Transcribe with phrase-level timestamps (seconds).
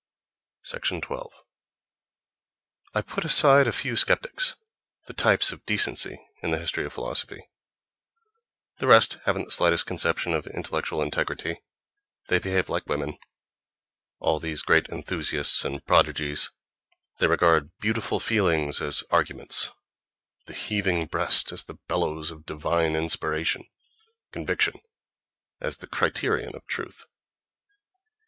[0.67, 1.43] —12.
[2.95, 4.55] I put aside a few sceptics,
[5.05, 7.43] the types of decency in the history of philosophy:
[8.79, 11.57] the rest haven't the slightest conception of intellectual integrity.
[12.29, 13.19] They behave like women,
[14.17, 19.69] all these great enthusiasts and prodigies—they regard "beautiful feelings" as arguments,
[20.47, 23.65] the "heaving breast" as the bellows of divine inspiration,
[24.31, 24.73] conviction
[25.59, 27.05] as the criterion of truth.